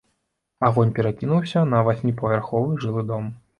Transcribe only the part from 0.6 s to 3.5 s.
Агонь перакінуўся на васьміпавярховы жылы дом.